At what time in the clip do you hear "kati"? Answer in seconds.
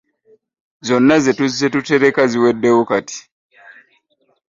2.89-3.17